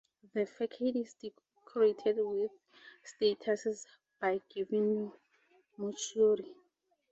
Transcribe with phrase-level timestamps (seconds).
[0.33, 2.49] The facade is decorated with
[3.03, 3.85] statues
[4.19, 5.11] by Giovanni
[5.77, 6.55] Marchiori.